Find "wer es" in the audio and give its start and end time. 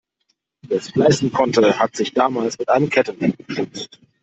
0.63-0.85